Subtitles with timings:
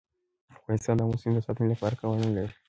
[0.57, 2.53] افغانستان د آمو سیند د ساتنې لپاره قوانین لري.